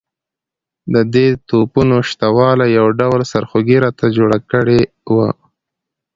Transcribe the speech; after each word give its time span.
د 0.93 0.95
دې 1.13 1.27
توپونو 1.47 1.97
شته 2.09 2.27
والی 2.37 2.67
یو 2.77 2.87
ډول 2.99 3.21
سرخوږی 3.31 3.77
راته 3.85 4.05
جوړ 4.17 4.31
کړی 4.51 4.79
وو. 5.13 5.29